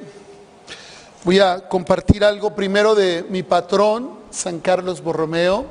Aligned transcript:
voy 1.25 1.39
a 1.39 1.67
compartir 1.67 2.23
algo 2.23 2.55
primero 2.55 2.95
de 2.95 3.25
mi 3.27 3.43
patrón, 3.43 4.11
San 4.29 4.61
Carlos 4.61 5.03
Borromeo. 5.03 5.65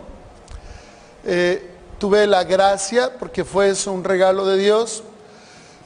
Eh, 1.25 1.67
tuve 1.99 2.27
la 2.27 2.45
gracia, 2.45 3.17
porque 3.19 3.43
fue 3.43 3.71
eso 3.71 3.91
un 3.91 4.05
regalo 4.05 4.45
de 4.45 4.59
Dios. 4.59 5.03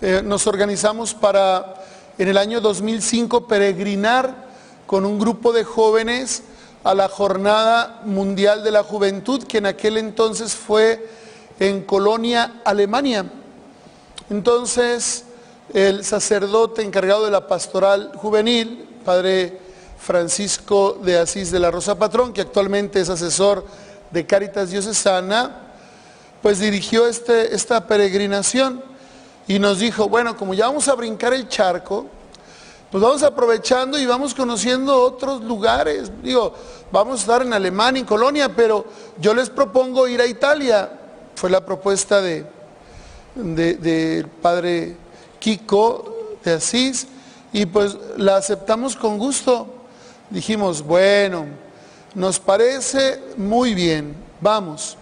Eh, 0.00 0.23
nos 0.25 0.48
organizamos 0.48 1.14
para, 1.14 1.84
en 2.18 2.27
el 2.27 2.36
año 2.36 2.61
2005, 2.61 3.46
peregrinar 3.46 4.50
con 4.89 5.07
un 5.07 5.20
grupo 5.20 5.52
de 5.52 5.62
jóvenes 5.62 6.43
a 6.84 6.95
la 6.95 7.09
Jornada 7.09 8.00
Mundial 8.04 8.64
de 8.64 8.70
la 8.70 8.82
Juventud, 8.82 9.45
que 9.45 9.59
en 9.59 9.66
aquel 9.66 9.96
entonces 9.96 10.54
fue 10.54 11.09
en 11.60 11.82
Colonia, 11.82 12.60
Alemania. 12.64 13.27
Entonces, 14.30 15.24
el 15.73 16.04
sacerdote 16.04 16.82
encargado 16.82 17.24
de 17.24 17.30
la 17.30 17.46
pastoral 17.46 18.12
juvenil, 18.16 18.88
padre 19.04 19.59
Francisco 19.98 20.98
de 21.02 21.18
Asís 21.18 21.50
de 21.50 21.60
la 21.60 21.70
Rosa 21.70 21.98
Patrón, 21.98 22.32
que 22.32 22.40
actualmente 22.40 23.01
es 23.01 23.09
asesor 23.09 23.64
de 24.10 24.26
Cáritas 24.26 24.70
Diocesana, 24.70 25.68
pues 26.42 26.59
dirigió 26.59 27.06
este, 27.06 27.54
esta 27.54 27.87
peregrinación 27.87 28.82
y 29.46 29.59
nos 29.59 29.78
dijo, 29.78 30.09
bueno, 30.09 30.37
como 30.37 30.54
ya 30.54 30.66
vamos 30.66 30.88
a 30.88 30.95
brincar 30.95 31.32
el 31.32 31.48
charco, 31.48 32.06
pues 32.92 33.01
vamos 33.01 33.23
aprovechando 33.23 33.98
y 33.98 34.05
vamos 34.05 34.34
conociendo 34.34 35.02
otros 35.02 35.42
lugares. 35.42 36.12
Digo, 36.23 36.52
vamos 36.92 37.20
a 37.20 37.23
estar 37.23 37.41
en 37.41 37.55
Alemania, 37.55 38.01
en 38.01 38.06
Colonia, 38.06 38.55
pero 38.55 38.84
yo 39.18 39.32
les 39.32 39.48
propongo 39.48 40.07
ir 40.07 40.21
a 40.21 40.26
Italia. 40.26 40.93
Fue 41.35 41.48
la 41.48 41.65
propuesta 41.65 42.20
de, 42.20 42.45
del 43.35 44.26
padre 44.26 44.95
Kiko 45.38 46.37
de 46.45 46.52
Asís 46.52 47.07
y 47.51 47.65
pues 47.65 47.96
la 48.18 48.37
aceptamos 48.37 48.95
con 48.95 49.16
gusto. 49.16 49.68
Dijimos, 50.29 50.82
bueno, 50.82 51.46
nos 52.15 52.38
parece 52.40 53.23
muy 53.38 53.73
bien, 53.73 54.15
vamos. 54.38 54.98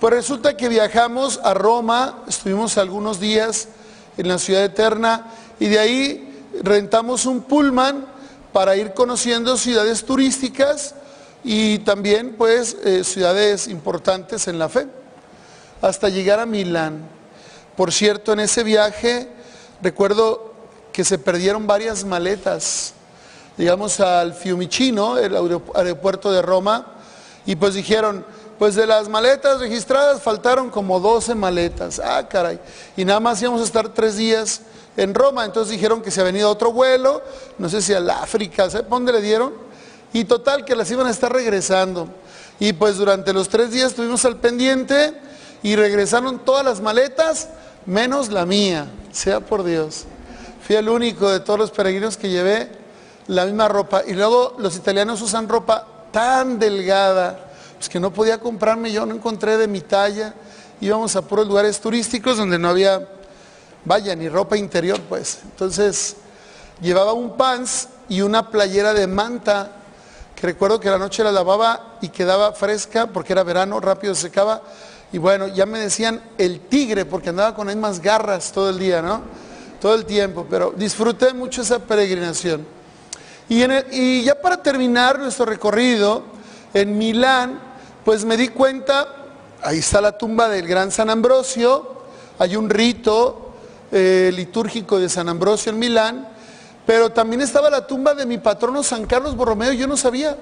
Pues 0.00 0.14
resulta 0.14 0.56
que 0.56 0.70
viajamos 0.70 1.38
a 1.44 1.52
Roma, 1.52 2.22
estuvimos 2.26 2.78
algunos 2.78 3.20
días 3.20 3.68
en 4.16 4.26
la 4.26 4.38
ciudad 4.38 4.64
eterna 4.64 5.26
y 5.60 5.66
de 5.66 5.78
ahí 5.78 6.30
rentamos 6.62 7.26
un 7.26 7.42
pullman 7.42 8.06
para 8.52 8.76
ir 8.76 8.92
conociendo 8.94 9.56
ciudades 9.56 10.04
turísticas 10.04 10.94
y 11.42 11.80
también 11.80 12.36
pues 12.36 12.76
eh, 12.84 13.04
ciudades 13.04 13.68
importantes 13.68 14.48
en 14.48 14.58
la 14.58 14.68
fe, 14.68 14.86
hasta 15.82 16.08
llegar 16.08 16.40
a 16.40 16.46
Milán. 16.46 17.02
Por 17.76 17.92
cierto, 17.92 18.32
en 18.32 18.40
ese 18.40 18.62
viaje 18.62 19.28
recuerdo 19.82 20.54
que 20.92 21.04
se 21.04 21.18
perdieron 21.18 21.66
varias 21.66 22.04
maletas. 22.04 22.94
Llegamos 23.56 24.00
al 24.00 24.34
Fiumicino, 24.34 25.18
el 25.18 25.36
aeropuerto 25.74 26.32
de 26.32 26.40
Roma, 26.40 26.86
y 27.46 27.56
pues 27.56 27.74
dijeron, 27.74 28.24
pues 28.58 28.76
de 28.76 28.86
las 28.86 29.08
maletas 29.08 29.60
registradas 29.60 30.22
faltaron 30.22 30.70
como 30.70 31.00
12 31.00 31.34
maletas. 31.34 32.00
Ah, 32.02 32.26
caray. 32.28 32.60
Y 32.96 33.04
nada 33.04 33.20
más 33.20 33.42
íbamos 33.42 33.60
a 33.60 33.64
estar 33.64 33.88
tres 33.88 34.16
días 34.16 34.62
en 34.96 35.14
Roma. 35.14 35.44
Entonces 35.44 35.72
dijeron 35.72 36.02
que 36.02 36.10
se 36.10 36.20
ha 36.20 36.24
venido 36.24 36.50
otro 36.50 36.72
vuelo, 36.72 37.22
no 37.58 37.68
sé 37.68 37.82
si 37.82 37.92
al 37.92 38.08
África, 38.10 38.68
¿sabes 38.70 38.88
dónde 38.88 39.12
le 39.12 39.20
dieron? 39.20 39.52
Y 40.12 40.24
total 40.24 40.64
que 40.64 40.76
las 40.76 40.90
iban 40.90 41.06
a 41.06 41.10
estar 41.10 41.32
regresando. 41.32 42.08
Y 42.60 42.72
pues 42.72 42.96
durante 42.96 43.32
los 43.32 43.48
tres 43.48 43.70
días 43.72 43.88
estuvimos 43.88 44.24
al 44.24 44.36
pendiente 44.36 45.14
y 45.62 45.76
regresaron 45.76 46.38
todas 46.44 46.64
las 46.64 46.80
maletas, 46.80 47.48
menos 47.86 48.30
la 48.30 48.46
mía, 48.46 48.86
sea 49.12 49.40
por 49.40 49.64
Dios. 49.64 50.04
Fui 50.66 50.76
el 50.76 50.88
único 50.88 51.30
de 51.30 51.40
todos 51.40 51.58
los 51.58 51.70
peregrinos 51.70 52.16
que 52.16 52.30
llevé 52.30 52.70
la 53.26 53.44
misma 53.44 53.68
ropa. 53.68 54.02
Y 54.06 54.12
luego 54.12 54.54
los 54.58 54.76
italianos 54.76 55.20
usan 55.20 55.48
ropa 55.48 55.86
tan 56.12 56.58
delgada, 56.58 57.50
pues 57.76 57.88
que 57.88 57.98
no 57.98 58.12
podía 58.12 58.38
comprarme, 58.38 58.92
yo 58.92 59.04
no 59.04 59.14
encontré 59.14 59.56
de 59.56 59.66
mi 59.66 59.80
talla. 59.80 60.34
Íbamos 60.80 61.16
a 61.16 61.22
puros 61.22 61.46
lugares 61.46 61.80
turísticos 61.80 62.36
donde 62.36 62.58
no 62.58 62.68
había 62.68 63.08
vaya, 63.84 64.14
ni 64.14 64.28
ropa 64.28 64.56
interior, 64.56 65.00
pues. 65.08 65.40
Entonces, 65.44 66.16
llevaba 66.80 67.12
un 67.12 67.36
pants 67.36 67.88
y 68.08 68.20
una 68.20 68.50
playera 68.50 68.94
de 68.94 69.06
manta, 69.06 69.70
que 70.34 70.46
recuerdo 70.46 70.80
que 70.80 70.90
la 70.90 70.98
noche 70.98 71.22
la 71.22 71.32
lavaba 71.32 71.96
y 72.00 72.08
quedaba 72.08 72.52
fresca 72.52 73.06
porque 73.06 73.32
era 73.32 73.42
verano, 73.42 73.80
rápido 73.80 74.14
secaba. 74.14 74.62
Y 75.12 75.18
bueno, 75.18 75.48
ya 75.48 75.64
me 75.64 75.78
decían 75.78 76.20
el 76.38 76.60
tigre 76.60 77.04
porque 77.04 77.28
andaba 77.28 77.54
con 77.54 77.66
las 77.66 77.76
mismas 77.76 78.00
garras 78.00 78.50
todo 78.52 78.70
el 78.70 78.78
día, 78.78 79.00
¿no? 79.00 79.22
Todo 79.80 79.94
el 79.94 80.04
tiempo, 80.04 80.46
pero 80.48 80.72
disfruté 80.76 81.32
mucho 81.32 81.62
esa 81.62 81.78
peregrinación. 81.78 82.66
Y, 83.48 83.62
y 83.92 84.24
ya 84.24 84.40
para 84.40 84.62
terminar 84.62 85.18
nuestro 85.18 85.44
recorrido, 85.44 86.22
en 86.72 86.98
Milán, 86.98 87.60
pues 88.04 88.24
me 88.24 88.36
di 88.36 88.48
cuenta, 88.48 89.06
ahí 89.62 89.78
está 89.78 90.00
la 90.00 90.18
tumba 90.18 90.48
del 90.48 90.66
gran 90.66 90.90
San 90.90 91.08
Ambrosio, 91.08 92.02
hay 92.38 92.56
un 92.56 92.68
rito 92.68 93.43
eh, 93.92 94.32
litúrgico 94.34 94.98
de 94.98 95.08
San 95.08 95.28
Ambrosio 95.28 95.72
en 95.72 95.78
Milán, 95.78 96.28
pero 96.86 97.10
también 97.10 97.40
estaba 97.40 97.70
la 97.70 97.86
tumba 97.86 98.14
de 98.14 98.26
mi 98.26 98.38
patrono 98.38 98.82
San 98.82 99.06
Carlos 99.06 99.36
Borromeo, 99.36 99.72
yo 99.72 99.86
no 99.86 99.96
sabía, 99.96 100.36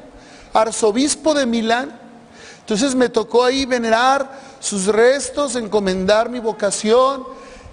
arzobispo 0.52 1.34
de 1.34 1.46
Milán. 1.46 1.98
Entonces 2.60 2.94
me 2.94 3.08
tocó 3.08 3.44
ahí 3.44 3.66
venerar 3.66 4.40
sus 4.60 4.86
restos, 4.86 5.56
encomendar 5.56 6.28
mi 6.28 6.38
vocación 6.38 7.24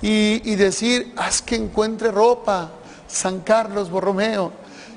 y, 0.02 0.56
decir, 0.56 1.14
haz 1.18 1.42
que 1.42 1.56
encuentre 1.56 2.12
ropa, 2.12 2.72
San 3.08 3.42
Carlos 3.42 3.90
Borromeo. 3.90 4.52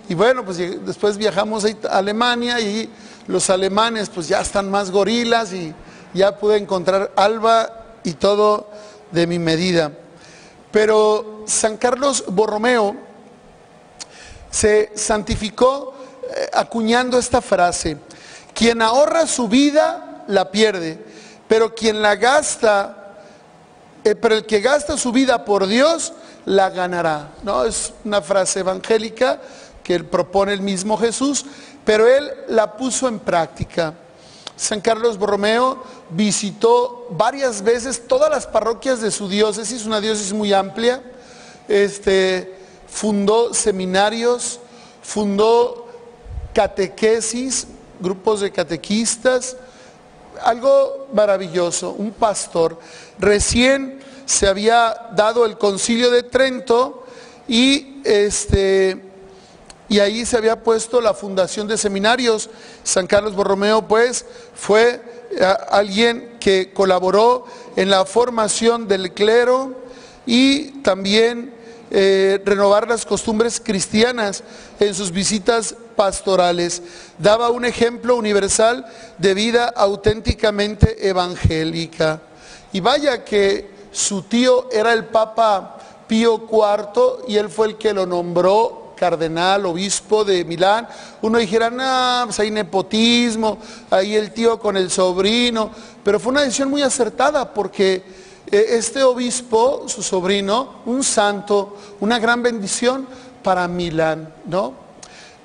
Y 0.09 0.15
bueno, 0.15 0.45
pues 0.45 0.59
después 0.59 1.17
viajamos 1.17 1.65
a 1.65 1.99
Alemania 1.99 2.61
y 2.61 2.91
los 3.27 3.51
alemanes 3.51 4.11
pues 4.11 4.29
ya 4.29 4.41
están 4.41 4.71
más 4.71 4.91
gorilas 4.91 5.53
y 5.53 5.75
ya 6.15 6.39
pude 6.39 6.57
encontrar 6.57 7.13
alba 7.17 7.99
y 8.05 8.15
todo 8.15 8.69
de 9.11 9.27
mi 9.27 9.39
medida. 9.39 9.93
Pero 10.73 11.45
San 11.47 11.77
Carlos 11.77 12.25
Borromeo 12.27 12.97
se 14.51 14.91
santificó 14.95 15.95
eh, 16.25 16.49
acuñando 16.53 17.19
esta 17.19 17.41
frase, 17.41 17.99
quien 18.55 18.83
ahorra 18.83 19.27
su 19.27 19.49
vida 19.49 20.25
la 20.29 20.51
pierde, 20.51 20.99
pero 21.47 21.75
quien 21.75 22.01
la 22.01 22.17
gasta, 22.17 23.17
eh, 24.05 24.15
pero 24.15 24.37
el 24.37 24.47
que 24.47 24.61
gasta 24.61 24.97
su 24.97 25.13
vida 25.13 25.45
por 25.45 25.67
Dios 25.67 26.13
la 26.45 26.71
ganará. 26.71 27.31
¿no? 27.43 27.65
Es 27.65 27.93
una 28.05 28.23
frase 28.23 28.61
evangélica 28.61 29.41
que 29.83 30.03
propone 30.03 30.53
el 30.53 30.61
mismo 30.61 30.97
Jesús, 30.97 31.45
pero 31.85 32.07
él 32.07 32.31
la 32.49 32.77
puso 32.77 33.09
en 33.09 33.19
práctica. 33.19 33.95
San 34.57 34.81
Carlos 34.81 35.19
Borromeo 35.19 35.83
visitó 36.11 37.07
varias 37.11 37.63
veces 37.63 38.07
todas 38.07 38.31
las 38.31 38.47
parroquias 38.47 39.01
de 39.01 39.11
su 39.11 39.29
diócesis, 39.29 39.87
una 39.87 40.01
diócesis 40.01 40.33
muy 40.33 40.53
amplia, 40.53 41.03
este, 41.69 42.55
fundó 42.87 43.55
seminarios, 43.55 44.61
fundó 45.03 45.89
catequesis, 46.55 47.67
grupos 48.01 48.41
de 48.41 48.53
catequistas, 48.53 49.57
algo 50.43 51.09
maravilloso, 51.13 51.93
un 51.93 52.13
pastor. 52.13 52.79
Recién 53.19 54.01
se 54.27 54.47
había 54.47 55.11
dado 55.15 55.45
el 55.45 55.59
concilio 55.59 56.11
de 56.11 56.23
Trento 56.23 57.05
y 57.49 58.01
este 58.05 59.12
y 59.93 60.01
ahí 60.01 60.25
se 60.25 60.39
había 60.39 60.63
puesto 60.63 61.03
la 61.03 61.13
fundación 61.13 61.69
de 61.69 61.77
seminarios. 61.77 62.49
San 62.83 63.07
Carlos 63.07 63.35
Borromeo, 63.35 63.87
pues, 63.87 64.25
fue 64.55 65.03
eh, 65.33 65.45
alguien 65.69 66.39
que 66.41 66.73
colaboró 66.73 67.45
en 67.77 67.91
la 67.91 68.07
formación 68.07 68.89
del 68.89 69.13
clero 69.13 69.75
y 70.25 70.81
también 70.81 71.53
eh, 71.91 72.41
renovar 72.43 72.89
las 72.89 73.05
costumbres 73.05 73.61
cristianas 73.63 74.43
en 74.81 74.95
sus 74.95 75.11
visitas 75.11 75.75
pastorales. 75.95 76.83
Daba 77.19 77.51
un 77.51 77.67
ejemplo 77.67 78.17
universal 78.17 78.87
de 79.19 79.35
vida 79.35 79.75
auténticamente 79.77 81.07
evangélica. 81.07 82.23
Y 82.73 82.81
vaya 82.81 83.27
que 83.27 83.69
su 83.93 84.23
tío 84.23 84.71
era 84.73 84.95
el 84.95 85.05
Papa 85.05 85.77
Pío 86.09 86.49
IV 86.51 87.29
y 87.29 87.37
él 87.37 87.51
fue 87.51 87.67
el 87.67 87.77
que 87.77 87.93
lo 87.93 88.07
nombró 88.07 88.82
cardenal, 89.03 89.67
obispo 89.67 90.25
de 90.25 90.45
Milán, 90.45 90.87
uno 91.23 91.39
dijera, 91.39 91.71
no, 91.71 92.27
pues 92.27 92.39
hay 92.39 92.53
nepotismo, 92.53 93.59
ahí 93.91 94.15
el 94.15 94.31
tío 94.31 94.61
con 94.61 94.77
el 94.77 94.93
sobrino, 94.93 95.73
pero 96.05 96.21
fue 96.21 96.31
una 96.31 96.43
decisión 96.43 96.71
muy 96.71 96.83
acertada 96.83 97.53
porque 97.53 98.05
eh, 98.47 98.67
este 98.69 99.03
obispo, 99.03 99.89
su 99.89 100.05
sobrino, 100.05 100.83
un 100.87 101.03
santo, 101.03 101.77
una 101.99 102.21
gran 102.21 102.45
bendición 102.45 103.09
para 103.43 103.67
Milán, 103.67 104.33
¿no? 104.45 104.75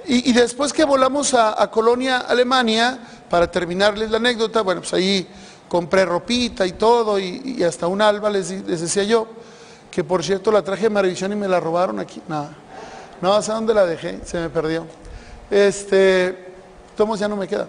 Y, 0.05 0.31
después 0.33 0.71
que 0.71 0.85
volamos 0.85 1.33
a, 1.33 1.67
Colonia, 1.71 2.19
Alemania, 2.19 2.99
para 3.27 3.49
terminarles 3.49 4.11
la 4.11 4.17
anécdota, 4.17 4.61
bueno, 4.61 4.81
pues 4.81 4.93
ahí 4.93 5.27
compré 5.67 6.05
ropita 6.05 6.63
y 6.67 6.73
todo, 6.73 7.17
y, 7.17 7.63
hasta 7.63 7.87
un 7.87 8.03
alba 8.03 8.29
les, 8.29 8.51
les 8.51 8.81
decía 8.81 9.03
yo, 9.03 9.27
que 9.91 10.03
por 10.03 10.23
cierto 10.23 10.51
la 10.51 10.61
traje 10.61 10.83
de 10.83 10.89
Maravisión 10.91 11.33
y 11.33 11.35
me 11.35 11.47
la 11.47 11.59
robaron 11.59 11.99
aquí. 11.99 12.21
Nada, 12.27 12.55
no 13.21 13.41
sé 13.41 13.51
dónde 13.51 13.73
la 13.73 13.85
dejé, 13.85 14.19
se 14.25 14.39
me 14.39 14.49
perdió. 14.49 14.85
Este, 15.49 16.53
tomos 16.95 17.19
ya 17.19 17.27
no 17.27 17.35
me 17.35 17.47
queda. 17.47 17.67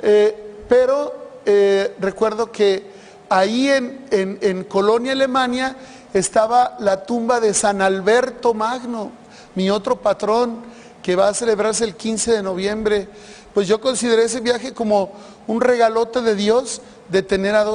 Eh, 0.00 0.54
pero 0.68 1.40
eh, 1.44 1.94
recuerdo 2.00 2.50
que 2.50 2.90
ahí 3.28 3.68
en, 3.68 4.06
en- 4.10 4.38
en 4.42 4.64
Colonia, 4.64 5.12
Alemania, 5.12 5.76
estaba 6.12 6.76
la 6.80 7.04
tumba 7.04 7.40
de 7.40 7.54
San 7.54 7.80
Alberto 7.80 8.52
Magno, 8.54 9.10
mi 9.54 9.70
otro 9.70 9.96
patrón, 9.96 10.62
que 11.02 11.16
va 11.16 11.28
a 11.28 11.34
celebrarse 11.34 11.84
el 11.84 11.94
15 11.96 12.32
de 12.32 12.42
noviembre. 12.42 13.08
Pues 13.54 13.68
yo 13.68 13.80
consideré 13.80 14.24
ese 14.24 14.40
viaje 14.40 14.72
como 14.72 15.12
un 15.46 15.60
regalote 15.60 16.22
de 16.22 16.34
Dios 16.34 16.80
de 17.08 17.22
tener 17.22 17.54
a, 17.54 17.66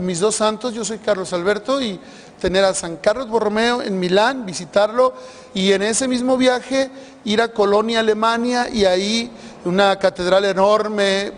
mis 0.00 0.18
dos 0.18 0.34
santos, 0.34 0.74
yo 0.74 0.84
soy 0.84 0.98
Carlos 0.98 1.32
Alberto, 1.32 1.80
y 1.80 2.00
tener 2.40 2.64
a 2.64 2.74
San 2.74 2.96
Carlos 2.96 3.28
Borromeo 3.28 3.82
en 3.82 4.00
Milán, 4.00 4.44
visitarlo, 4.44 5.14
y 5.54 5.70
en 5.70 5.82
ese 5.82 6.08
mismo 6.08 6.36
viaje 6.36 6.90
ir 7.24 7.40
a 7.40 7.52
Colonia, 7.52 8.00
Alemania, 8.00 8.68
y 8.68 8.84
ahí 8.84 9.30
una 9.64 9.96
catedral 10.00 10.44
enorme, 10.44 11.32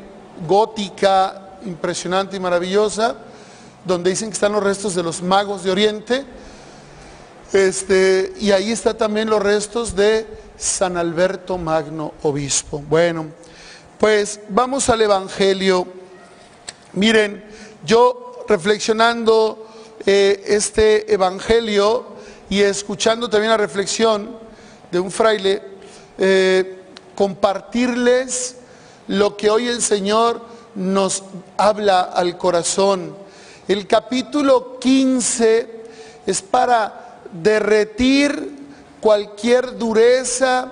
gótica, 0.49 1.59
impresionante 1.67 2.37
y 2.37 2.41
maravillosa, 2.41 3.17
donde 3.85 4.09
dicen 4.09 4.31
que 4.31 4.35
están 4.35 4.53
los 4.53 4.63
restos 4.63 4.95
de 4.95 5.03
los 5.03 5.21
magos 5.21 5.63
de 5.63 5.71
Oriente, 5.71 6.25
este, 7.53 8.33
y 8.41 8.53
ahí 8.53 8.73
está 8.73 8.95
también 8.95 9.29
los 9.29 9.43
restos 9.43 9.95
de 9.95 10.27
San 10.57 10.97
Alberto 10.97 11.59
Magno, 11.59 12.15
obispo. 12.23 12.83
Bueno, 12.89 13.27
pues 13.99 14.41
vamos 14.49 14.89
al 14.89 15.03
Evangelio. 15.03 15.87
Miren, 16.93 17.45
yo 17.85 18.45
reflexionando 18.49 19.67
eh, 20.07 20.43
este 20.47 21.13
Evangelio 21.13 22.07
y 22.51 22.61
escuchando 22.61 23.29
también 23.29 23.51
la 23.51 23.57
reflexión 23.57 24.39
de 24.91 25.01
un 25.01 25.11
fraile, 25.11 25.63
eh, 26.19 26.79
compartirles 27.15 28.57
lo 29.09 29.37
que 29.37 29.51
hoy 29.51 29.69
el 29.69 29.83
Señor 29.83 30.41
nos 30.75 31.23
habla 31.57 32.03
al 32.03 32.37
corazón. 32.37 33.17
El 33.67 33.87
capítulo 33.87 34.79
15 34.79 35.85
es 36.27 36.43
para 36.43 37.21
derretir 37.33 38.55
cualquier 39.01 39.77
dureza, 39.79 40.69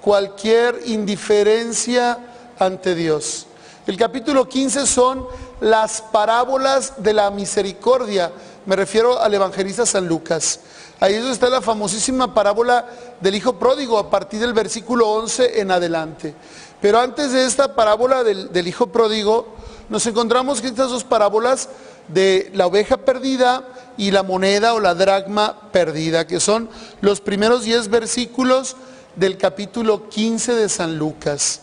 cualquier 0.00 0.80
indiferencia 0.86 2.18
ante 2.58 2.94
Dios. 2.94 3.46
El 3.86 3.96
capítulo 3.96 4.48
15 4.48 4.86
son 4.86 5.26
las 5.60 6.02
parábolas 6.02 6.94
de 6.98 7.14
la 7.14 7.30
misericordia. 7.30 8.30
Me 8.66 8.76
refiero 8.76 9.18
al 9.20 9.32
evangelista 9.32 9.86
San 9.86 10.06
Lucas. 10.06 10.60
Ahí 11.00 11.14
está 11.14 11.48
la 11.48 11.62
famosísima 11.62 12.34
parábola 12.34 12.86
del 13.20 13.34
hijo 13.34 13.58
pródigo 13.58 13.98
a 13.98 14.10
partir 14.10 14.40
del 14.40 14.52
versículo 14.52 15.08
11 15.08 15.60
en 15.60 15.70
adelante. 15.70 16.34
Pero 16.82 17.00
antes 17.00 17.32
de 17.32 17.46
esta 17.46 17.74
parábola 17.74 18.22
del, 18.24 18.52
del 18.52 18.68
hijo 18.68 18.88
pródigo, 18.88 19.54
nos 19.88 20.04
encontramos 20.06 20.60
que 20.60 20.66
estas 20.66 20.90
dos 20.90 21.04
parábolas 21.04 21.70
de 22.08 22.50
la 22.54 22.66
oveja 22.66 22.98
perdida 22.98 23.64
y 23.96 24.10
la 24.10 24.22
moneda 24.22 24.74
o 24.74 24.80
la 24.80 24.94
dracma 24.94 25.70
perdida, 25.72 26.26
que 26.26 26.40
son 26.40 26.68
los 27.00 27.20
primeros 27.20 27.64
10 27.64 27.88
versículos 27.88 28.76
del 29.16 29.38
capítulo 29.38 30.08
15 30.08 30.54
de 30.54 30.68
San 30.68 30.98
Lucas. 30.98 31.62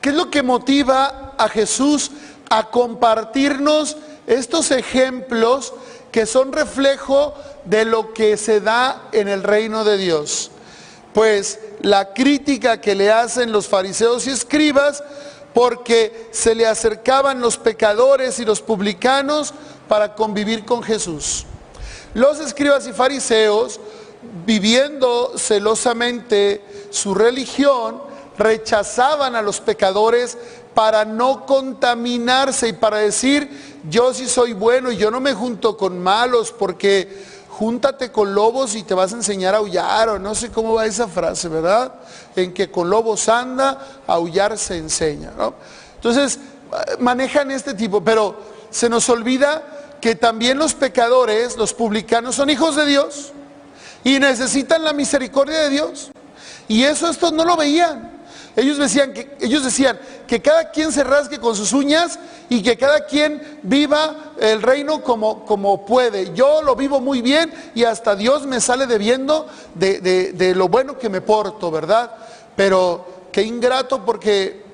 ¿Qué 0.00 0.10
es 0.10 0.14
lo 0.14 0.30
que 0.30 0.42
motiva 0.42 1.34
a 1.36 1.48
Jesús 1.48 2.10
a 2.50 2.70
compartirnos 2.70 3.96
estos 4.26 4.70
ejemplos 4.70 5.72
que 6.12 6.26
son 6.26 6.52
reflejo 6.52 7.34
de 7.64 7.84
lo 7.84 8.12
que 8.12 8.36
se 8.36 8.60
da 8.60 9.08
en 9.12 9.28
el 9.28 9.42
reino 9.42 9.84
de 9.84 9.98
Dios? 9.98 10.50
Pues 11.12 11.58
la 11.80 12.12
crítica 12.12 12.80
que 12.80 12.94
le 12.94 13.10
hacen 13.10 13.52
los 13.52 13.66
fariseos 13.66 14.26
y 14.26 14.30
escribas 14.30 15.02
porque 15.52 16.28
se 16.30 16.54
le 16.54 16.66
acercaban 16.66 17.40
los 17.40 17.56
pecadores 17.56 18.38
y 18.38 18.44
los 18.44 18.60
publicanos 18.60 19.52
para 19.88 20.14
convivir 20.14 20.64
con 20.64 20.82
Jesús. 20.82 21.46
Los 22.14 22.38
escribas 22.38 22.86
y 22.86 22.92
fariseos, 22.92 23.80
viviendo 24.46 25.32
celosamente 25.36 26.62
su 26.90 27.14
religión, 27.14 28.07
rechazaban 28.38 29.34
a 29.34 29.42
los 29.42 29.60
pecadores 29.60 30.38
para 30.74 31.04
no 31.04 31.44
contaminarse 31.44 32.68
y 32.68 32.72
para 32.72 32.98
decir, 32.98 33.80
yo 33.90 34.14
sí 34.14 34.28
soy 34.28 34.52
bueno 34.52 34.92
y 34.92 34.96
yo 34.96 35.10
no 35.10 35.20
me 35.20 35.34
junto 35.34 35.76
con 35.76 36.00
malos 36.00 36.52
porque 36.52 37.24
júntate 37.48 38.12
con 38.12 38.34
lobos 38.34 38.76
y 38.76 38.84
te 38.84 38.94
vas 38.94 39.12
a 39.12 39.16
enseñar 39.16 39.54
a 39.54 39.58
aullar, 39.58 40.08
o 40.10 40.18
no 40.20 40.36
sé 40.36 40.50
cómo 40.50 40.74
va 40.74 40.86
esa 40.86 41.08
frase, 41.08 41.48
¿verdad? 41.48 41.92
En 42.36 42.54
que 42.54 42.70
con 42.70 42.88
lobos 42.88 43.28
anda, 43.28 44.00
aullar 44.06 44.56
se 44.56 44.76
enseña, 44.76 45.32
¿no? 45.36 45.54
Entonces, 45.96 46.38
manejan 47.00 47.50
este 47.50 47.74
tipo, 47.74 48.02
pero 48.04 48.36
se 48.70 48.88
nos 48.88 49.08
olvida 49.08 49.96
que 50.00 50.14
también 50.14 50.58
los 50.58 50.74
pecadores, 50.74 51.56
los 51.56 51.74
publicanos, 51.74 52.36
son 52.36 52.50
hijos 52.50 52.76
de 52.76 52.86
Dios 52.86 53.32
y 54.04 54.20
necesitan 54.20 54.84
la 54.84 54.92
misericordia 54.92 55.58
de 55.62 55.70
Dios. 55.70 56.12
Y 56.68 56.84
eso 56.84 57.10
estos 57.10 57.32
no 57.32 57.44
lo 57.44 57.56
veían. 57.56 58.17
Ellos 58.58 58.76
decían, 58.76 59.12
que, 60.26 60.42
cada 60.42 60.72
quien 60.72 60.90
se 60.90 61.04
rasgue 61.04 61.38
con 61.38 61.54
sus 61.54 61.72
uñas 61.72 62.18
y 62.48 62.60
que 62.60 62.76
cada 62.76 63.06
quien 63.06 63.60
viva 63.62 64.32
el 64.40 64.62
reino 64.62 65.00
como, 65.00 65.86
puede. 65.86 66.34
Yo 66.34 66.60
lo 66.62 66.74
vivo 66.74 66.98
muy 66.98 67.22
bien 67.22 67.54
y 67.76 67.84
hasta 67.84 68.16
Dios 68.16 68.46
me 68.46 68.60
sale 68.60 68.88
debiendo 68.88 69.46
de, 69.76 70.54
lo 70.56 70.66
bueno 70.66 70.98
que 70.98 71.08
me 71.08 71.20
porto, 71.20 71.70
¿verdad? 71.70 72.10
Pero 72.56 73.06
qué 73.30 73.42
ingrato 73.42 74.04
porque 74.04 74.64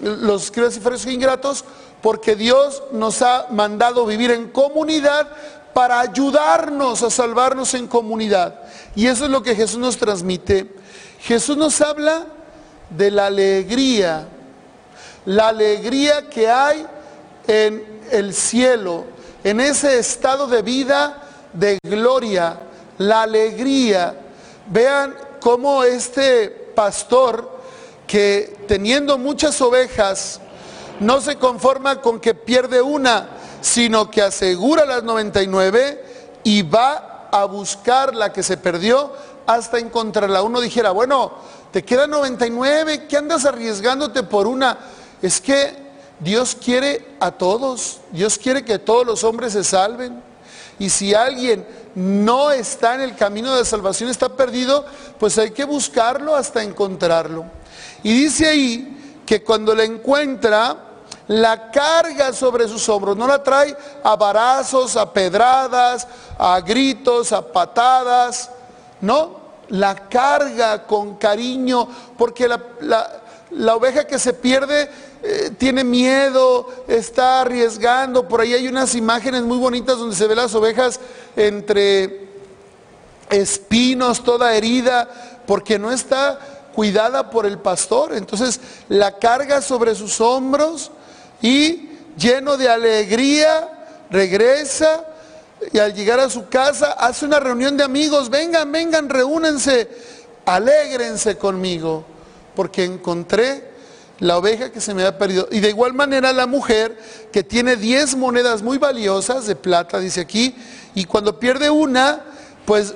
los 0.00 0.44
escribas 0.44 0.78
y 0.78 0.80
fariseos, 0.80 1.12
ingratos 1.12 1.64
porque 2.00 2.36
Dios 2.36 2.82
nos 2.92 3.20
ha 3.20 3.48
mandado 3.50 4.06
vivir 4.06 4.30
en 4.30 4.48
comunidad 4.48 5.28
para 5.74 6.00
ayudarnos 6.00 7.02
a 7.02 7.10
salvarnos 7.10 7.74
en 7.74 7.88
comunidad. 7.88 8.62
Y 8.96 9.06
eso 9.06 9.26
es 9.26 9.30
lo 9.30 9.42
que 9.42 9.54
Jesús 9.54 9.80
nos 9.80 9.98
transmite. 9.98 10.74
Jesús 11.20 11.58
nos 11.58 11.82
habla 11.82 12.24
de 12.90 13.10
la 13.10 13.26
alegría, 13.26 14.26
la 15.26 15.48
alegría 15.48 16.28
que 16.28 16.48
hay 16.48 16.86
en 17.46 18.02
el 18.10 18.34
cielo, 18.34 19.04
en 19.42 19.60
ese 19.60 19.98
estado 19.98 20.46
de 20.46 20.62
vida 20.62 21.22
de 21.52 21.78
gloria, 21.82 22.58
la 22.98 23.22
alegría. 23.22 24.14
Vean 24.66 25.14
cómo 25.40 25.84
este 25.84 26.48
pastor 26.74 27.50
que 28.06 28.56
teniendo 28.68 29.18
muchas 29.18 29.60
ovejas 29.60 30.40
no 31.00 31.20
se 31.20 31.36
conforma 31.36 32.00
con 32.00 32.20
que 32.20 32.34
pierde 32.34 32.80
una, 32.80 33.28
sino 33.60 34.10
que 34.10 34.22
asegura 34.22 34.84
las 34.84 35.02
99 35.02 36.04
y 36.44 36.62
va 36.62 37.28
a 37.30 37.44
buscar 37.46 38.14
la 38.14 38.32
que 38.32 38.42
se 38.42 38.56
perdió 38.56 39.12
hasta 39.46 39.78
encontrarla. 39.78 40.42
Uno 40.42 40.60
dijera, 40.60 40.90
bueno, 40.90 41.32
te 41.72 41.84
quedan 41.84 42.10
99, 42.10 43.06
¿qué 43.06 43.16
andas 43.16 43.44
arriesgándote 43.44 44.22
por 44.22 44.46
una? 44.46 44.78
Es 45.20 45.40
que 45.40 45.76
Dios 46.20 46.56
quiere 46.62 47.16
a 47.20 47.32
todos, 47.32 48.00
Dios 48.12 48.38
quiere 48.38 48.64
que 48.64 48.78
todos 48.78 49.06
los 49.06 49.24
hombres 49.24 49.52
se 49.52 49.64
salven. 49.64 50.22
Y 50.78 50.90
si 50.90 51.14
alguien 51.14 51.66
no 51.94 52.50
está 52.50 52.94
en 52.94 53.02
el 53.02 53.14
camino 53.16 53.54
de 53.54 53.64
salvación, 53.64 54.10
está 54.10 54.28
perdido, 54.28 54.84
pues 55.18 55.38
hay 55.38 55.50
que 55.50 55.64
buscarlo 55.64 56.34
hasta 56.34 56.62
encontrarlo. 56.62 57.44
Y 58.02 58.12
dice 58.12 58.48
ahí 58.48 59.22
que 59.24 59.42
cuando 59.42 59.74
la 59.74 59.84
encuentra, 59.84 60.76
la 61.28 61.70
carga 61.70 62.32
sobre 62.32 62.68
sus 62.68 62.88
hombros, 62.88 63.16
no 63.16 63.26
la 63.26 63.42
trae 63.42 63.76
a 64.02 64.16
varazos, 64.16 64.96
a 64.96 65.12
pedradas, 65.12 66.06
a 66.38 66.60
gritos, 66.60 67.32
a 67.32 67.40
patadas, 67.40 68.50
no, 69.04 69.40
la 69.68 70.08
carga 70.08 70.86
con 70.86 71.16
cariño, 71.16 71.88
porque 72.18 72.48
la, 72.48 72.60
la, 73.50 73.76
oveja 73.76 74.06
que 74.06 74.18
se 74.18 74.32
pierde 74.32 74.90
eh, 75.22 75.50
tiene 75.58 75.84
miedo, 75.84 76.68
está 76.88 77.42
arriesgando, 77.42 78.28
por 78.28 78.40
ahí 78.40 78.54
hay 78.54 78.68
unas 78.68 78.94
imágenes 78.94 79.42
muy 79.42 79.58
bonitas 79.58 79.98
donde 79.98 80.16
se 80.16 80.26
ve 80.26 80.34
las 80.34 80.54
ovejas 80.54 81.00
entre 81.36 82.28
espinos, 83.30 84.22
toda 84.22 84.54
herida, 84.54 85.08
porque 85.46 85.78
no 85.78 85.90
está 85.90 86.38
cuidada 86.74 87.30
por 87.30 87.46
el 87.46 87.58
pastor, 87.58 88.14
entonces 88.14 88.60
la 88.88 89.18
carga 89.18 89.62
sobre 89.62 89.94
sus 89.94 90.20
hombros 90.20 90.90
y 91.40 91.90
lleno 92.16 92.56
de 92.56 92.68
alegría 92.68 93.68
regresa 94.10 95.04
y 95.72 95.78
al 95.78 95.94
llegar 95.94 96.20
a 96.20 96.30
su 96.30 96.48
casa 96.48 96.92
hace 96.92 97.24
una 97.24 97.40
reunión 97.40 97.76
de 97.76 97.84
amigos, 97.84 98.30
vengan, 98.30 98.70
vengan, 98.70 99.08
reúnense, 99.08 99.88
alégrense 100.44 101.36
conmigo, 101.36 102.04
porque 102.54 102.84
encontré 102.84 103.72
la 104.20 104.38
oveja 104.38 104.70
que 104.70 104.80
se 104.80 104.94
me 104.94 105.02
había 105.02 105.18
perdido. 105.18 105.48
Y 105.50 105.60
de 105.60 105.70
igual 105.70 105.94
manera 105.94 106.32
la 106.32 106.46
mujer 106.46 106.96
que 107.32 107.42
tiene 107.42 107.76
10 107.76 108.16
monedas 108.16 108.62
muy 108.62 108.78
valiosas 108.78 109.46
de 109.46 109.56
plata, 109.56 109.98
dice 109.98 110.20
aquí, 110.20 110.54
y 110.94 111.04
cuando 111.04 111.38
pierde 111.38 111.70
una, 111.70 112.22
pues 112.64 112.94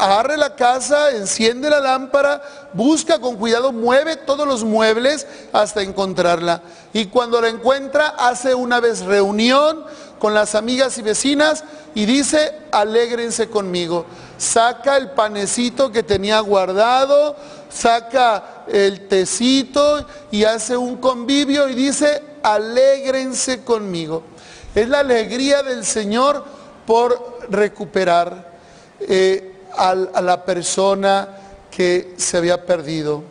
agarre 0.00 0.36
la 0.36 0.56
casa, 0.56 1.10
enciende 1.10 1.68
la 1.68 1.80
lámpara, 1.80 2.42
busca 2.72 3.18
con 3.18 3.36
cuidado, 3.36 3.72
mueve 3.72 4.16
todos 4.16 4.46
los 4.46 4.64
muebles 4.64 5.26
hasta 5.52 5.82
encontrarla. 5.82 6.62
Y 6.92 7.06
cuando 7.06 7.40
la 7.40 7.48
encuentra, 7.48 8.14
hace 8.18 8.54
una 8.54 8.80
vez 8.80 9.00
reunión 9.00 9.84
con 10.18 10.34
las 10.34 10.54
amigas 10.54 10.96
y 10.98 11.02
vecinas 11.02 11.64
y 11.94 12.06
dice, 12.06 12.52
alégrense 12.72 13.48
conmigo. 13.48 14.06
Saca 14.38 14.96
el 14.96 15.10
panecito 15.10 15.92
que 15.92 16.02
tenía 16.02 16.40
guardado, 16.40 17.36
saca 17.68 18.64
el 18.68 19.08
tecito 19.08 20.06
y 20.30 20.44
hace 20.44 20.76
un 20.76 20.96
convivio 20.96 21.68
y 21.68 21.74
dice, 21.74 22.22
alégrense 22.42 23.64
conmigo. 23.64 24.22
Es 24.74 24.88
la 24.88 25.00
alegría 25.00 25.62
del 25.62 25.84
Señor 25.84 26.44
por 26.86 27.38
recuperar. 27.50 28.50
Eh, 29.00 29.49
a 29.76 30.20
la 30.20 30.44
persona 30.44 31.28
que 31.70 32.14
se 32.16 32.36
había 32.36 32.66
perdido. 32.66 33.22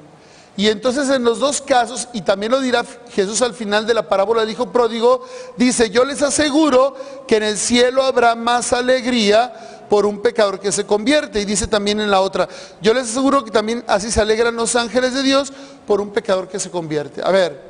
Y 0.60 0.68
entonces 0.68 1.10
en 1.10 1.24
los 1.24 1.40
dos 1.40 1.62
casos, 1.62 2.10
y 2.12 2.20
también 2.20 2.52
lo 2.52 2.60
dirá 2.60 2.84
Jesús 3.12 3.42
al 3.42 3.54
final 3.54 3.88
de 3.88 3.94
la 3.94 4.10
parábola 4.10 4.42
del 4.42 4.50
Hijo 4.50 4.74
Pródigo, 4.74 5.26
dice, 5.56 5.90
yo 5.90 6.04
les 6.04 6.22
aseguro 6.22 6.98
que 7.26 7.38
en 7.38 7.44
el 7.44 7.58
cielo 7.58 8.04
habrá 8.04 8.36
más 8.36 8.74
alegría 8.74 9.54
por 9.90 10.06
un 10.06 10.22
pecador 10.22 10.60
que 10.60 10.74
se 10.74 10.86
convierte. 10.86 11.40
Y 11.40 11.46
dice 11.46 11.68
también 11.68 12.02
en 12.02 12.12
la 12.12 12.20
otra, 12.20 12.50
yo 12.82 12.94
les 12.94 13.10
aseguro 13.10 13.46
que 13.46 13.52
también 13.52 13.86
así 13.88 14.12
se 14.12 14.20
alegran 14.20 14.58
los 14.58 14.76
ángeles 14.76 15.14
de 15.14 15.24
Dios 15.24 15.54
por 15.88 16.02
un 16.02 16.10
pecador 16.10 16.50
que 16.50 16.60
se 16.60 16.70
convierte. 16.70 17.22
A 17.24 17.32
ver, 17.32 17.62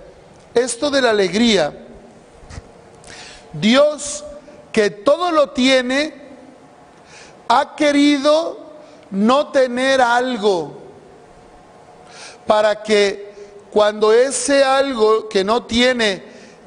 esto 0.55 0.89
de 0.89 1.03
la 1.03 1.11
alegría, 1.11 1.85
Dios 3.53 4.23
que 4.71 4.89
todo 4.89 5.31
lo 5.31 5.51
tiene, 5.51 6.18
ha 7.49 7.75
querido 7.75 8.57
no 9.09 9.47
tener 9.47 10.01
algo 10.01 10.77
para 12.45 12.81
que 12.81 13.33
cuando 13.71 14.13
ese 14.13 14.63
algo 14.63 15.27
que 15.27 15.43
no 15.43 15.63
tiene 15.63 16.23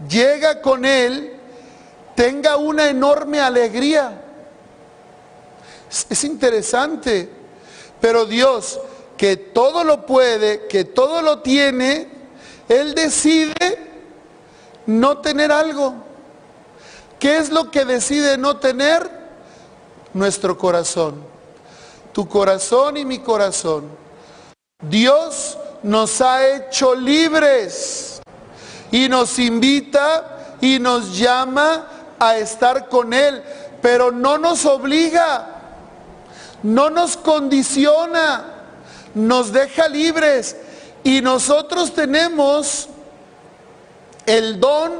llega 0.08 0.60
con 0.60 0.84
él, 0.84 1.36
tenga 2.16 2.56
una 2.56 2.88
enorme 2.88 3.40
alegría. 3.40 4.20
Es, 6.10 6.24
interesante, 6.24 7.28
pero 8.00 8.26
Dios, 8.26 8.80
que 9.16 9.36
todo 9.36 9.84
lo 9.84 10.04
puede, 10.04 10.66
que 10.66 10.84
todo 10.84 11.22
lo 11.22 11.40
tiene, 11.40 12.08
Él 12.68 12.94
decide 12.94 13.54
no 14.86 15.18
tener 15.18 15.52
algo. 15.52 15.94
¿Qué 17.20 17.36
es 17.36 17.50
lo 17.50 17.70
que 17.70 17.84
decide 17.84 18.36
no 18.36 18.56
tener? 18.56 19.22
Nuestro 20.14 20.57
corazón 20.59 21.33
tu 22.12 22.28
corazón 22.28 22.97
y 22.97 23.04
mi 23.04 23.19
corazón. 23.19 23.88
Dios 24.81 25.59
nos 25.83 26.21
ha 26.21 26.47
hecho 26.47 26.95
libres 26.95 28.21
y 28.90 29.09
nos 29.09 29.38
invita 29.38 30.57
y 30.61 30.78
nos 30.78 31.16
llama 31.16 31.87
a 32.19 32.37
estar 32.37 32.88
con 32.88 33.12
Él, 33.12 33.42
pero 33.81 34.12
no 34.12 34.38
nos 34.38 34.64
obliga, 34.66 35.47
no 36.62 36.90
nos 36.90 37.16
condiciona, 37.16 38.45
nos 39.14 39.52
deja 39.52 39.88
libres 39.88 40.57
y 41.02 41.21
nosotros 41.21 41.95
tenemos 41.95 42.88
el 44.26 44.61
don 44.61 44.92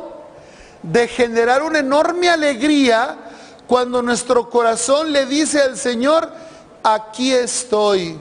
de 0.83 1.07
generar 1.07 1.63
una 1.63 1.79
enorme 1.79 2.29
alegría 2.29 3.17
cuando 3.73 4.03
nuestro 4.03 4.51
corazón 4.51 5.13
le 5.13 5.25
dice 5.25 5.63
al 5.63 5.79
Señor, 5.79 6.31
aquí 6.83 7.33
estoy, 7.33 8.19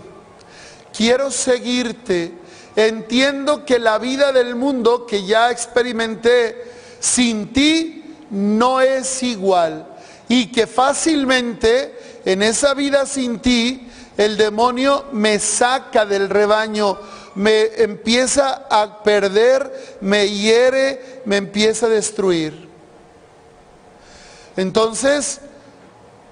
quiero 0.96 1.30
seguirte. 1.30 2.32
Entiendo 2.74 3.66
que 3.66 3.78
la 3.78 3.98
vida 3.98 4.32
del 4.32 4.56
mundo 4.56 5.06
que 5.06 5.26
ya 5.26 5.52
experimenté 5.52 6.72
sin 7.02 7.52
ti 7.52 8.16
no 8.30 8.80
es 8.80 9.24
igual 9.24 9.88
y 10.30 10.54
que 10.54 10.68
fácilmente 10.68 12.00
en 12.24 12.44
esa 12.44 12.74
vida 12.74 13.06
sin 13.06 13.40
ti 13.40 13.90
el 14.16 14.38
demonio 14.38 15.04
me 15.12 15.38
saca 15.38 16.06
del 16.06 16.30
rebaño, 16.30 16.98
me 17.36 17.66
empieza 17.76 18.68
a 18.70 19.04
perder, 19.04 19.98
me 20.00 20.30
hiere, 20.30 21.24
me 21.26 21.36
empieza 21.36 21.88
a 21.88 21.90
destruir. 21.90 22.71
Entonces, 24.58 25.42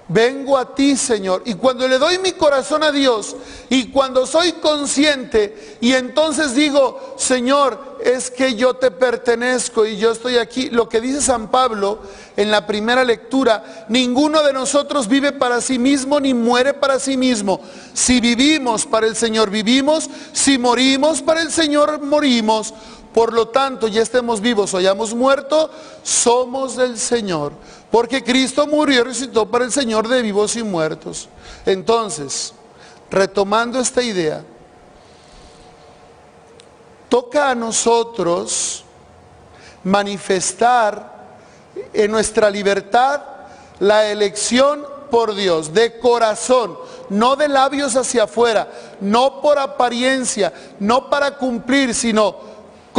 vengo 0.09 0.57
a 0.57 0.75
ti, 0.75 0.97
Señor. 0.97 1.43
Y 1.45 1.53
cuando 1.53 1.87
le 1.87 1.97
doy 1.97 2.17
mi 2.17 2.33
corazón 2.33 2.83
a 2.83 2.91
Dios 2.91 3.35
y 3.69 3.89
cuando 3.91 4.25
soy 4.25 4.53
consciente 4.53 5.77
y 5.79 5.93
entonces 5.93 6.55
digo, 6.55 7.15
Señor, 7.17 7.97
es 8.03 8.31
que 8.31 8.55
yo 8.55 8.73
te 8.73 8.91
pertenezco 8.91 9.85
y 9.85 9.97
yo 9.97 10.11
estoy 10.11 10.37
aquí, 10.37 10.69
lo 10.69 10.89
que 10.89 10.99
dice 10.99 11.21
San 11.21 11.51
Pablo 11.51 11.99
en 12.35 12.49
la 12.49 12.65
primera 12.65 13.03
lectura, 13.03 13.85
ninguno 13.89 14.41
de 14.41 14.53
nosotros 14.53 15.07
vive 15.07 15.31
para 15.31 15.61
sí 15.61 15.77
mismo 15.77 16.19
ni 16.19 16.33
muere 16.33 16.73
para 16.73 16.99
sí 16.99 17.15
mismo. 17.15 17.61
Si 17.93 18.19
vivimos 18.19 18.85
para 18.85 19.05
el 19.05 19.15
Señor, 19.15 19.49
vivimos, 19.49 20.09
si 20.33 20.57
morimos 20.57 21.21
para 21.21 21.41
el 21.41 21.51
Señor, 21.51 22.01
morimos. 22.01 22.73
Por 23.13 23.33
lo 23.33 23.47
tanto, 23.47 23.87
ya 23.87 24.01
estemos 24.01 24.39
vivos 24.39 24.73
o 24.73 24.77
hayamos 24.77 25.13
muerto, 25.13 25.69
somos 26.03 26.75
del 26.75 26.97
Señor. 26.97 27.53
Porque 27.89 28.23
Cristo 28.23 28.67
murió 28.67 29.01
y 29.01 29.03
resucitó 29.03 29.49
para 29.49 29.65
el 29.65 29.71
Señor 29.71 30.07
de 30.07 30.21
vivos 30.21 30.55
y 30.55 30.63
muertos. 30.63 31.27
Entonces, 31.65 32.53
retomando 33.09 33.79
esta 33.79 34.03
idea, 34.03 34.43
toca 37.09 37.49
a 37.49 37.55
nosotros 37.55 38.83
manifestar 39.83 41.17
en 41.93 42.11
nuestra 42.11 42.49
libertad 42.49 43.21
la 43.79 44.05
elección 44.05 44.85
por 45.09 45.33
Dios, 45.33 45.73
de 45.73 45.97
corazón, 45.99 46.77
no 47.09 47.35
de 47.35 47.47
labios 47.47 47.95
hacia 47.95 48.23
afuera, 48.23 48.71
no 49.01 49.41
por 49.41 49.57
apariencia, 49.57 50.53
no 50.79 51.09
para 51.09 51.37
cumplir, 51.37 51.95
sino 51.95 52.48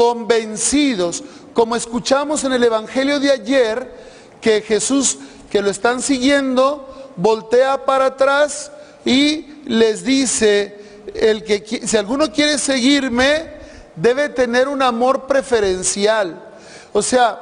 convencidos, 0.01 1.23
como 1.53 1.77
escuchamos 1.77 2.43
en 2.45 2.55
el 2.55 2.65
Evangelio 2.65 3.21
de 3.21 3.33
ayer, 3.33 3.93
que 4.41 4.63
Jesús, 4.63 5.19
que 5.51 5.61
lo 5.61 5.69
están 5.69 6.01
siguiendo, 6.01 7.13
voltea 7.17 7.85
para 7.85 8.07
atrás 8.07 8.73
y 9.05 9.61
les 9.67 10.03
dice, 10.03 11.03
el 11.15 11.45
que, 11.45 11.83
si 11.87 11.99
alguno 11.99 12.33
quiere 12.33 12.57
seguirme, 12.57 13.51
debe 13.95 14.31
tener 14.31 14.69
un 14.69 14.81
amor 14.81 15.27
preferencial. 15.27 16.49
O 16.95 17.03
sea, 17.03 17.39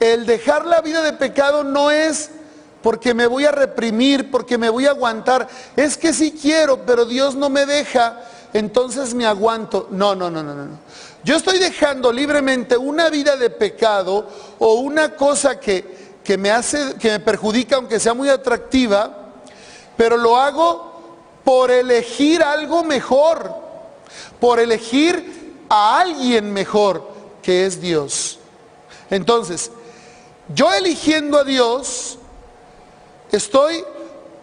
el 0.00 0.26
dejar 0.26 0.66
la 0.66 0.80
vida 0.80 1.02
de 1.02 1.12
pecado 1.12 1.62
no 1.62 1.92
es 1.92 2.30
porque 2.82 3.14
me 3.14 3.28
voy 3.28 3.44
a 3.44 3.52
reprimir, 3.52 4.28
porque 4.28 4.58
me 4.58 4.70
voy 4.70 4.86
a 4.86 4.90
aguantar. 4.90 5.46
Es 5.76 5.96
que 5.96 6.12
sí 6.12 6.32
quiero, 6.32 6.84
pero 6.84 7.04
Dios 7.04 7.36
no 7.36 7.48
me 7.48 7.64
deja, 7.64 8.22
entonces 8.52 9.14
me 9.14 9.24
aguanto. 9.24 9.86
No, 9.92 10.16
no, 10.16 10.28
no, 10.28 10.42
no, 10.42 10.52
no. 10.52 10.78
Yo 11.24 11.36
estoy 11.36 11.58
dejando 11.58 12.12
libremente 12.12 12.76
una 12.76 13.08
vida 13.08 13.36
de 13.36 13.48
pecado 13.48 14.28
o 14.58 14.74
una 14.74 15.16
cosa 15.16 15.58
que, 15.58 16.18
que, 16.22 16.36
me 16.36 16.50
hace, 16.50 16.96
que 16.96 17.08
me 17.12 17.20
perjudica, 17.20 17.76
aunque 17.76 17.98
sea 17.98 18.12
muy 18.12 18.28
atractiva, 18.28 19.32
pero 19.96 20.18
lo 20.18 20.36
hago 20.36 20.92
por 21.42 21.70
elegir 21.70 22.42
algo 22.42 22.84
mejor, 22.84 23.54
por 24.38 24.60
elegir 24.60 25.64
a 25.70 26.00
alguien 26.00 26.52
mejor, 26.52 27.08
que 27.42 27.64
es 27.64 27.80
Dios. 27.80 28.38
Entonces, 29.08 29.70
yo 30.54 30.72
eligiendo 30.74 31.38
a 31.38 31.44
Dios, 31.44 32.18
estoy 33.32 33.82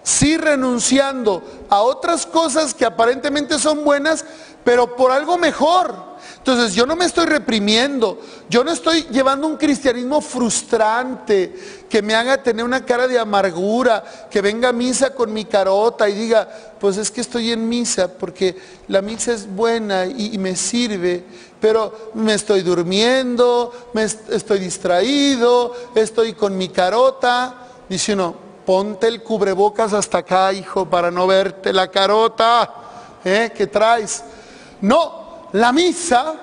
sí 0.02 0.36
renunciando 0.36 1.44
a 1.70 1.82
otras 1.82 2.26
cosas 2.26 2.74
que 2.74 2.86
aparentemente 2.86 3.60
son 3.60 3.84
buenas, 3.84 4.26
pero 4.64 4.96
por 4.96 5.12
algo 5.12 5.38
mejor. 5.38 6.11
Entonces 6.42 6.74
yo 6.74 6.88
no 6.88 6.96
me 6.96 7.06
estoy 7.06 7.28
reprimiendo, 7.28 8.20
yo 8.50 8.64
no 8.64 8.72
estoy 8.72 9.04
llevando 9.12 9.46
un 9.46 9.58
cristianismo 9.58 10.22
frustrante 10.22 11.54
que 11.88 12.02
me 12.02 12.16
haga 12.16 12.42
tener 12.42 12.66
una 12.66 12.84
cara 12.84 13.08
de 13.08 13.20
amargura, 13.20 14.04
que 14.28 14.42
venga 14.42 14.70
a 14.70 14.74
misa 14.74 15.12
con 15.12 15.32
mi 15.32 15.46
carota 15.46 16.10
y 16.10 16.14
diga, 16.14 16.50
pues 16.80 16.98
es 16.98 17.12
que 17.12 17.22
estoy 17.22 17.52
en 17.52 17.70
misa 17.70 18.08
porque 18.08 18.58
la 18.88 19.04
misa 19.04 19.34
es 19.34 19.48
buena 19.48 20.08
y, 20.08 20.36
me 20.40 20.56
sirve, 20.56 21.24
pero 21.60 22.10
me 22.16 22.34
estoy 22.34 22.64
durmiendo, 22.64 23.72
me 23.94 24.02
estoy 24.02 24.58
distraído, 24.58 25.76
estoy 25.94 26.34
con 26.34 26.58
mi 26.58 26.70
carota. 26.70 27.68
Dice 27.88 28.14
uno, 28.14 28.34
ponte 28.66 29.08
el 29.08 29.22
cubrebocas 29.22 29.94
hasta 29.94 30.18
acá, 30.18 30.52
hijo, 30.54 30.90
para 30.90 31.12
no 31.12 31.28
verte 31.28 31.72
la 31.72 31.88
carota 31.90 32.74
¿eh? 33.24 33.52
que 33.56 33.68
traes. 33.68 34.24
No, 34.82 35.21
la 35.54 35.72
misa 35.72 36.36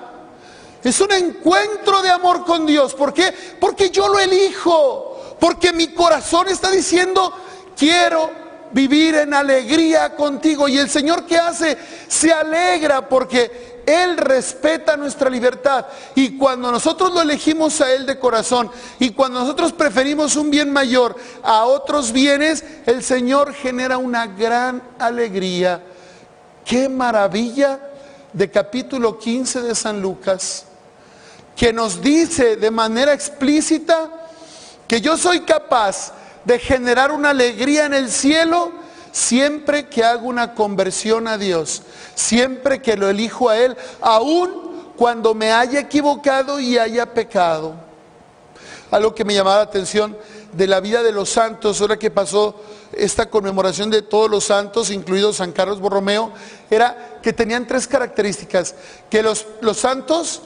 es 0.83 1.01
un 1.01 1.11
encuentro 1.11 2.01
de 2.01 2.09
amor 2.09 2.45
con 2.45 2.65
Dios. 2.65 2.93
¿Por 2.93 3.13
qué? 3.13 3.33
Porque 3.59 3.89
yo 3.89 4.07
lo 4.07 4.19
elijo. 4.19 5.35
Porque 5.39 5.73
mi 5.73 5.89
corazón 5.89 6.47
está 6.47 6.71
diciendo, 6.71 7.33
quiero 7.75 8.29
vivir 8.71 9.15
en 9.15 9.33
alegría 9.33 10.15
contigo. 10.15 10.67
Y 10.67 10.77
el 10.77 10.89
Señor 10.89 11.25
que 11.25 11.37
hace, 11.37 11.77
se 12.07 12.31
alegra 12.31 13.07
porque 13.07 13.81
Él 13.85 14.17
respeta 14.17 14.95
nuestra 14.95 15.29
libertad. 15.29 15.85
Y 16.15 16.37
cuando 16.37 16.71
nosotros 16.71 17.13
lo 17.13 17.21
elegimos 17.21 17.81
a 17.81 17.91
Él 17.91 18.05
de 18.05 18.19
corazón 18.19 18.71
y 18.99 19.11
cuando 19.11 19.39
nosotros 19.41 19.73
preferimos 19.73 20.35
un 20.35 20.49
bien 20.49 20.71
mayor 20.71 21.15
a 21.43 21.65
otros 21.65 22.11
bienes, 22.11 22.63
el 22.85 23.03
Señor 23.03 23.53
genera 23.53 23.97
una 23.97 24.27
gran 24.27 24.81
alegría. 24.97 25.81
Qué 26.63 26.87
maravilla 26.87 27.88
de 28.33 28.49
capítulo 28.49 29.17
15 29.17 29.61
de 29.61 29.75
San 29.75 30.01
Lucas, 30.01 30.65
que 31.55 31.73
nos 31.73 32.01
dice 32.01 32.55
de 32.55 32.71
manera 32.71 33.13
explícita 33.13 34.09
que 34.87 35.01
yo 35.01 35.17
soy 35.17 35.41
capaz 35.41 36.13
de 36.45 36.59
generar 36.59 37.11
una 37.11 37.31
alegría 37.31 37.85
en 37.85 37.93
el 37.93 38.09
cielo 38.09 38.71
siempre 39.11 39.87
que 39.87 40.03
hago 40.03 40.27
una 40.27 40.53
conversión 40.53 41.27
a 41.27 41.37
Dios, 41.37 41.83
siempre 42.15 42.81
que 42.81 42.97
lo 42.97 43.09
elijo 43.09 43.49
a 43.49 43.57
Él, 43.57 43.75
aun 44.01 44.69
cuando 44.95 45.33
me 45.33 45.51
haya 45.51 45.79
equivocado 45.79 46.59
y 46.59 46.77
haya 46.77 47.13
pecado. 47.13 47.73
Algo 48.91 49.13
que 49.13 49.23
me 49.23 49.33
llamaba 49.33 49.57
la 49.57 49.63
atención 49.63 50.17
de 50.53 50.67
la 50.67 50.79
vida 50.79 51.03
de 51.03 51.11
los 51.11 51.29
santos, 51.29 51.79
ahora 51.81 51.99
que 51.99 52.11
pasó 52.11 52.55
esta 52.93 53.29
conmemoración 53.29 53.89
de 53.89 54.01
todos 54.01 54.29
los 54.29 54.45
santos, 54.45 54.89
incluido 54.89 55.33
San 55.33 55.51
Carlos 55.51 55.79
Borromeo, 55.79 56.31
era 56.69 57.19
que 57.21 57.33
tenían 57.33 57.67
tres 57.67 57.87
características, 57.87 58.75
que 59.09 59.21
los, 59.21 59.45
los 59.61 59.77
santos 59.77 60.41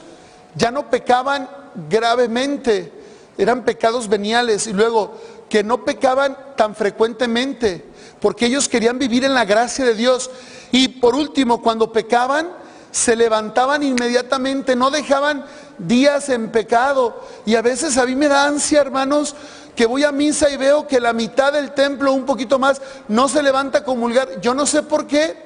ya 0.54 0.70
no 0.70 0.90
pecaban 0.90 1.48
gravemente, 1.88 2.92
eran 3.38 3.64
pecados 3.64 4.08
veniales, 4.08 4.66
y 4.66 4.72
luego 4.72 5.18
que 5.48 5.62
no 5.62 5.84
pecaban 5.84 6.36
tan 6.56 6.74
frecuentemente, 6.74 7.84
porque 8.20 8.46
ellos 8.46 8.68
querían 8.68 8.98
vivir 8.98 9.24
en 9.24 9.34
la 9.34 9.44
gracia 9.44 9.84
de 9.84 9.94
Dios. 9.94 10.30
Y 10.72 10.88
por 10.88 11.14
último, 11.14 11.62
cuando 11.62 11.92
pecaban, 11.92 12.48
se 12.90 13.16
levantaban 13.16 13.82
inmediatamente, 13.82 14.76
no 14.76 14.90
dejaban 14.90 15.44
días 15.78 16.28
en 16.28 16.50
pecado. 16.50 17.20
Y 17.44 17.54
a 17.56 17.62
veces 17.62 17.98
a 17.98 18.06
mí 18.06 18.14
me 18.16 18.28
da 18.28 18.46
ansia, 18.46 18.80
hermanos, 18.80 19.34
que 19.74 19.86
voy 19.86 20.04
a 20.04 20.12
misa 20.12 20.50
y 20.50 20.56
veo 20.56 20.86
que 20.86 21.00
la 21.00 21.12
mitad 21.12 21.52
del 21.52 21.72
templo, 21.72 22.12
un 22.12 22.24
poquito 22.24 22.58
más, 22.58 22.80
no 23.08 23.28
se 23.28 23.42
levanta 23.42 23.78
a 23.78 23.84
comulgar. 23.84 24.40
Yo 24.40 24.54
no 24.54 24.66
sé 24.66 24.82
por 24.82 25.06
qué, 25.06 25.36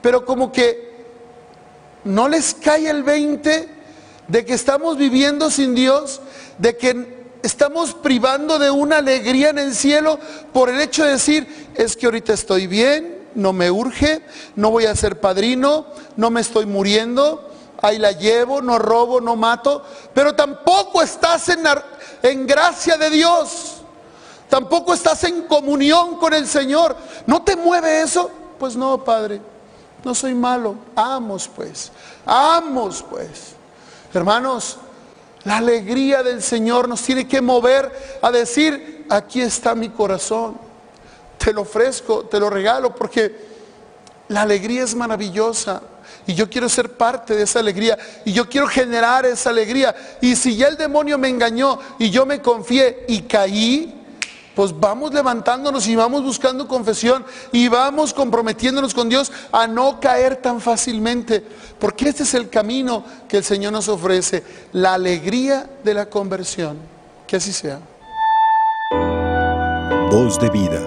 pero 0.00 0.24
como 0.24 0.50
que 0.52 0.94
no 2.04 2.28
les 2.28 2.54
cae 2.54 2.88
el 2.88 3.02
20 3.02 3.68
de 4.28 4.44
que 4.44 4.54
estamos 4.54 4.96
viviendo 4.96 5.50
sin 5.50 5.74
Dios, 5.74 6.20
de 6.58 6.76
que 6.76 7.24
estamos 7.42 7.94
privando 7.94 8.58
de 8.58 8.70
una 8.70 8.98
alegría 8.98 9.50
en 9.50 9.58
el 9.58 9.74
cielo 9.74 10.18
por 10.52 10.70
el 10.70 10.80
hecho 10.80 11.04
de 11.04 11.12
decir, 11.12 11.46
es 11.74 11.96
que 11.96 12.06
ahorita 12.06 12.32
estoy 12.32 12.66
bien, 12.66 13.18
no 13.34 13.52
me 13.52 13.70
urge, 13.70 14.22
no 14.56 14.70
voy 14.70 14.86
a 14.86 14.96
ser 14.96 15.20
padrino, 15.20 15.86
no 16.16 16.30
me 16.30 16.40
estoy 16.40 16.66
muriendo, 16.66 17.50
ahí 17.86 17.98
la 17.98 18.12
llevo, 18.12 18.62
no 18.62 18.78
robo, 18.78 19.20
no 19.20 19.36
mato, 19.36 19.82
pero 20.12 20.34
tampoco 20.34 21.02
estás 21.02 21.48
en, 21.48 21.64
en 22.22 22.46
gracia 22.46 22.96
de 22.96 23.10
Dios, 23.10 23.76
tampoco 24.48 24.94
estás 24.94 25.24
en 25.24 25.42
comunión 25.42 26.16
con 26.16 26.34
el 26.34 26.46
Señor. 26.46 26.96
¿No 27.26 27.42
te 27.42 27.56
mueve 27.56 28.02
eso? 28.02 28.30
Pues 28.58 28.76
no, 28.76 29.02
Padre, 29.02 29.40
no 30.04 30.14
soy 30.14 30.34
malo, 30.34 30.76
amos 30.94 31.48
pues, 31.48 31.90
amos 32.24 33.04
pues. 33.08 33.54
Hermanos, 34.12 34.78
la 35.44 35.58
alegría 35.58 36.22
del 36.22 36.42
Señor 36.42 36.88
nos 36.88 37.02
tiene 37.02 37.28
que 37.28 37.40
mover 37.40 38.18
a 38.22 38.30
decir, 38.30 39.06
aquí 39.10 39.40
está 39.40 39.74
mi 39.74 39.90
corazón, 39.90 40.56
te 41.36 41.52
lo 41.52 41.62
ofrezco, 41.62 42.24
te 42.24 42.40
lo 42.40 42.48
regalo, 42.48 42.94
porque 42.94 43.44
la 44.28 44.42
alegría 44.42 44.84
es 44.84 44.94
maravillosa. 44.94 45.82
Y 46.26 46.34
yo 46.34 46.48
quiero 46.48 46.68
ser 46.68 46.90
parte 46.96 47.34
de 47.34 47.42
esa 47.42 47.60
alegría. 47.60 47.98
Y 48.24 48.32
yo 48.32 48.48
quiero 48.48 48.66
generar 48.66 49.26
esa 49.26 49.50
alegría. 49.50 49.94
Y 50.20 50.36
si 50.36 50.56
ya 50.56 50.68
el 50.68 50.76
demonio 50.76 51.18
me 51.18 51.28
engañó 51.28 51.78
y 51.98 52.10
yo 52.10 52.24
me 52.24 52.40
confié 52.40 53.04
y 53.08 53.22
caí, 53.22 54.04
pues 54.54 54.78
vamos 54.78 55.12
levantándonos 55.12 55.86
y 55.88 55.96
vamos 55.96 56.22
buscando 56.22 56.68
confesión 56.68 57.24
y 57.52 57.68
vamos 57.68 58.14
comprometiéndonos 58.14 58.94
con 58.94 59.08
Dios 59.08 59.32
a 59.50 59.66
no 59.66 59.98
caer 60.00 60.36
tan 60.36 60.60
fácilmente, 60.60 61.44
porque 61.78 62.08
este 62.08 62.22
es 62.22 62.34
el 62.34 62.48
camino 62.48 63.04
que 63.28 63.38
el 63.38 63.44
Señor 63.44 63.72
nos 63.72 63.88
ofrece, 63.88 64.44
la 64.72 64.94
alegría 64.94 65.68
de 65.82 65.94
la 65.94 66.06
conversión. 66.06 66.78
Que 67.26 67.36
así 67.36 67.52
sea. 67.52 67.80
Voz 70.10 70.38
de 70.38 70.50
vida, 70.50 70.86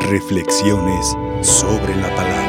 reflexiones 0.00 1.06
sobre 1.42 1.96
la 1.96 2.14
palabra. 2.14 2.41